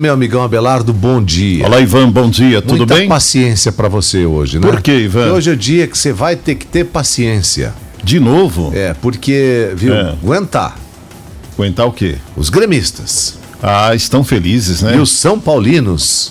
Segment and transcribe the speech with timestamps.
[0.00, 1.66] Meu amigão Abelardo, bom dia.
[1.66, 3.08] Olá, Ivan, bom dia, tudo Muita bem?
[3.08, 4.70] paciência para você hoje, né?
[4.70, 5.22] Por quê, Ivan?
[5.22, 7.74] Porque hoje é o dia que você vai ter que ter paciência.
[8.04, 8.70] De novo?
[8.76, 10.10] É, porque, viu, É.
[10.10, 10.78] aguentar.
[11.52, 12.14] Aguentar o quê?
[12.36, 14.94] Os gremistas Ah, estão felizes, né?
[14.94, 16.30] e os São Paulinos.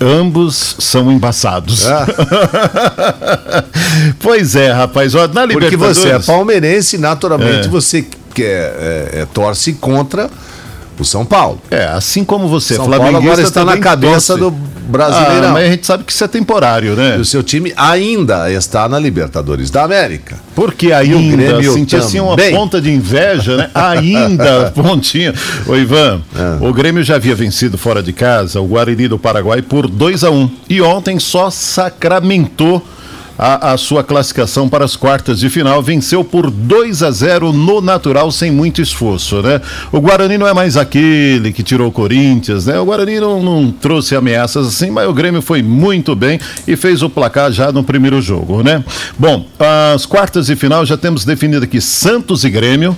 [0.00, 1.88] Ambos são embaçados.
[1.88, 2.06] Ah,
[4.22, 5.98] pois é, rapaz, ó, na porque Libertadores...
[5.98, 7.68] você é palmeirense, naturalmente É.
[7.68, 10.30] você quer, é, é, torce contra
[11.02, 11.60] o São Paulo.
[11.70, 13.26] É, assim como você São flamenguista...
[13.26, 14.40] agora está na cabeça torce.
[14.40, 15.48] do Brasileirão.
[15.48, 17.16] Ah, mas a gente sabe que isso é temporário, né?
[17.18, 20.36] E o seu time ainda está na Libertadores da América.
[20.54, 23.70] Porque ainda, Grêmio senti assim uma ponta de inveja, né?
[23.74, 25.34] Ainda, pontinha.
[25.66, 26.64] Ô Ivan, É.
[26.64, 30.30] o Grêmio já havia vencido fora de casa o Guarani do Paraguai por 2 a
[30.30, 32.80] 1 E ontem só sacramentou
[33.38, 35.82] a, a sua classificação para as quartas de final.
[35.82, 39.60] Venceu por 2 a 0 no natural, sem muito esforço, né?
[39.92, 42.78] O Guarani não é mais aquele que tirou o Corinthians, né?
[42.78, 47.02] O Guarani não, não trouxe ameaças assim, mas o Grêmio foi muito bem e fez
[47.02, 48.82] o placar já no primeiro jogo, né?
[49.18, 49.46] Bom,
[49.94, 52.96] as quartas de final já temos definido aqui Santos e Grêmio.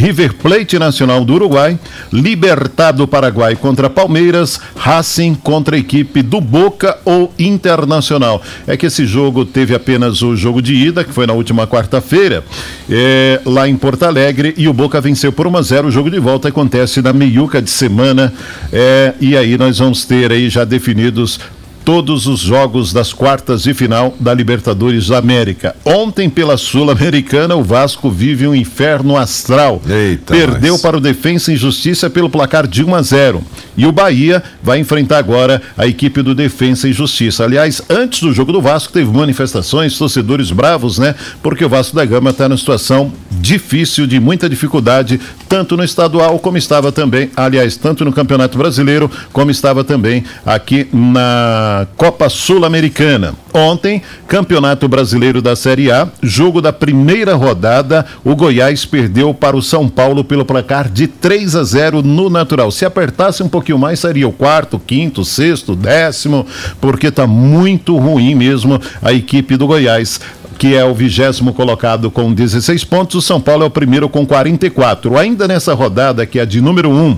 [0.00, 1.78] River Plate Nacional do Uruguai,
[2.10, 8.42] Libertad do Paraguai contra Palmeiras, Racing contra a equipe do Boca ou Internacional.
[8.66, 12.42] É que esse jogo teve apenas o jogo de ida, que foi na última quarta-feira,
[12.88, 16.10] é, lá em Porto Alegre, e o Boca venceu por 1 a 0 O jogo
[16.10, 18.32] de volta acontece na meiuca de semana,
[18.72, 21.38] é, e aí nós vamos ter aí já definidos
[21.84, 25.74] todos os jogos das quartas de final da Libertadores da América.
[25.84, 29.80] Ontem, pela Sul-Americana, o Vasco vive um inferno astral.
[29.88, 33.42] Eita, Perdeu mas- para o Defensa e Justiça pelo placar de 1 a 0.
[33.76, 37.44] E o Bahia vai enfrentar agora a equipe do Defensa e Justiça.
[37.44, 41.14] Aliás, antes do jogo do Vasco, teve manifestações, torcedores bravos, né?
[41.42, 46.38] Porque o Vasco da Gama está numa situação difícil, de muita dificuldade, tanto no estadual
[46.38, 53.34] como estava também, aliás, tanto no Campeonato Brasileiro, como estava também aqui na Copa Sul-Americana.
[53.52, 59.62] Ontem, Campeonato Brasileiro da Série A, jogo da primeira rodada, o Goiás perdeu para o
[59.62, 62.70] São Paulo pelo placar de 3 a 0 no natural.
[62.70, 66.46] Se apertasse um pouquinho mais, seria o quarto, quinto, sexto, décimo,
[66.80, 70.20] porque está muito ruim mesmo a equipe do Goiás
[70.60, 74.26] que é o vigésimo colocado com 16 pontos, o São Paulo é o primeiro com
[74.26, 75.16] 44.
[75.16, 77.16] Ainda nessa rodada, que é de número 1,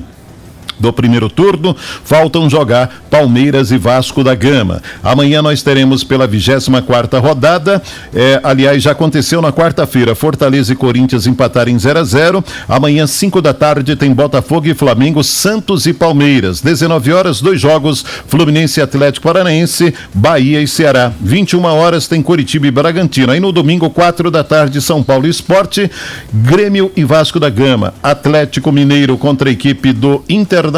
[0.83, 4.83] do primeiro turno, faltam jogar Palmeiras e Vasco da Gama.
[5.03, 7.81] Amanhã nós teremos pela 24 rodada,
[8.13, 13.41] é, aliás, já aconteceu na quarta-feira, Fortaleza e Corinthians empatarem 0 a 0 Amanhã, 5
[13.41, 16.61] da tarde, tem Botafogo e Flamengo, Santos e Palmeiras.
[16.61, 21.13] 19 horas, dois jogos, Fluminense e Atlético Paranaense, Bahia e Ceará.
[21.21, 23.31] 21 horas tem Curitiba e Bragantino.
[23.31, 25.89] Aí no domingo, 4 da tarde, São Paulo Esporte,
[26.33, 27.95] Grêmio e Vasco da Gama.
[28.03, 30.72] Atlético Mineiro contra a equipe do Internacional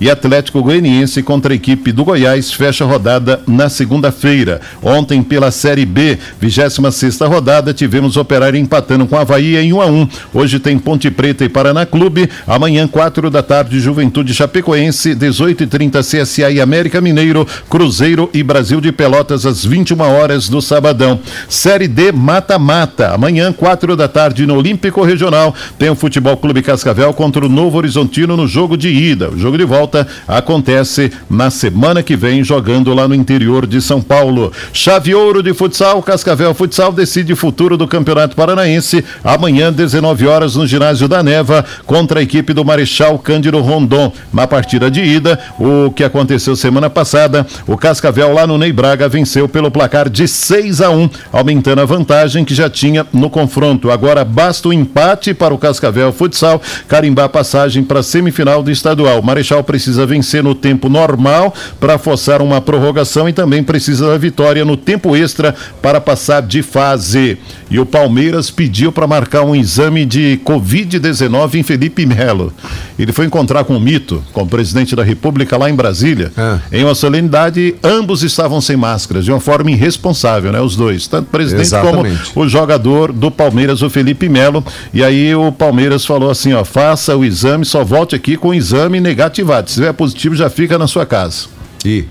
[0.00, 2.52] e Atlético Goianiense contra a equipe do Goiás.
[2.52, 4.60] Fecha a rodada na segunda-feira.
[4.82, 9.86] Ontem, pela Série B, 26 rodada, tivemos Operário empatando com a Havaí em 1 a
[9.86, 12.28] 1 Hoje tem Ponte Preta e Paraná Clube.
[12.46, 18.92] Amanhã, 4 da tarde, Juventude Chapecoense, 18h30 CSA e América Mineiro, Cruzeiro e Brasil de
[18.92, 21.20] Pelotas, às 21 horas do sabadão.
[21.48, 23.14] Série D mata-mata.
[23.14, 27.78] Amanhã, 4 da tarde, no Olímpico Regional, tem o Futebol Clube Cascavel contra o Novo
[27.78, 29.15] Horizontino no jogo de ida.
[29.24, 34.02] O jogo de volta acontece na semana que vem, jogando lá no interior de São
[34.02, 34.52] Paulo.
[34.72, 39.04] Chave Ouro de Futsal, Cascavel Futsal decide o futuro do Campeonato Paranaense.
[39.24, 44.12] Amanhã, 19 horas, no ginásio da Neva, contra a equipe do Marechal Cândido Rondon.
[44.32, 49.08] Na partida de ida, o que aconteceu semana passada, o Cascavel lá no Ney Braga
[49.08, 53.90] venceu pelo placar de 6 a 1, aumentando a vantagem que já tinha no confronto.
[53.90, 58.95] Agora basta o empate para o Cascavel Futsal carimbar passagem para a semifinal do estadual.
[59.04, 64.18] O Marechal precisa vencer no tempo normal para forçar uma prorrogação e também precisa da
[64.18, 67.38] vitória no tempo extra para passar de fase.
[67.70, 72.52] E o Palmeiras pediu para marcar um exame de Covid-19 em Felipe Melo.
[72.98, 76.32] Ele foi encontrar com o Mito, com o presidente da República lá em Brasília.
[76.36, 76.60] Ah.
[76.72, 80.60] Em uma solenidade, ambos estavam sem máscaras, de uma forma irresponsável, né?
[80.60, 82.32] Os dois, tanto o presidente Exatamente.
[82.32, 84.64] como o jogador do Palmeiras, o Felipe Melo.
[84.94, 88.54] E aí o Palmeiras falou assim: ó, faça o exame, só volte aqui com o
[88.54, 89.68] exame negativado.
[89.68, 91.46] Se tiver positivo, já fica na sua casa.
[91.84, 92.04] E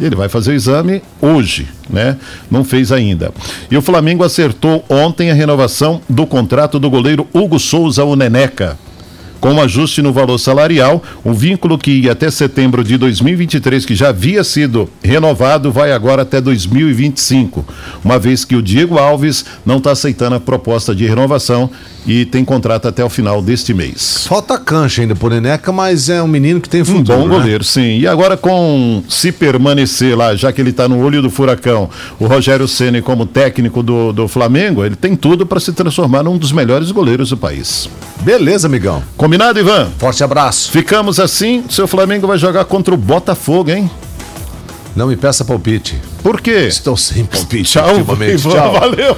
[0.00, 2.16] Ele vai fazer o exame hoje, né?
[2.50, 3.32] Não fez ainda.
[3.70, 8.78] E o Flamengo acertou ontem a renovação do contrato do goleiro Hugo Souza, o Neneca.
[9.40, 11.02] Com um ajuste no valor salarial.
[11.24, 16.22] O vínculo que ia até setembro de 2023, que já havia sido renovado, vai agora
[16.22, 17.64] até 2025,
[18.04, 21.70] uma vez que o Diego Alves não está aceitando a proposta de renovação
[22.06, 24.26] e tem contrato até o final deste mês.
[24.26, 27.18] Falta cancha ainda por Eneca, mas é um menino que tem Um futuro.
[27.18, 27.36] bom né?
[27.36, 27.98] goleiro, sim.
[27.98, 32.26] E agora com se permanecer lá, já que ele está no olho do furacão, o
[32.26, 36.50] Rogério Ceni como técnico do, do Flamengo, ele tem tudo para se transformar num dos
[36.50, 37.88] melhores goleiros do país.
[38.22, 39.02] Beleza, amigão.
[39.28, 39.90] Combinado, Ivan?
[39.98, 40.70] Forte abraço.
[40.70, 43.90] Ficamos assim, seu Flamengo vai jogar contra o Botafogo, hein?
[44.96, 46.00] Não me peça palpite.
[46.22, 46.66] Por quê?
[46.66, 47.98] Estou sem palpite Tchau.
[47.98, 48.72] Ivan, Tchau.
[48.72, 49.14] valeu.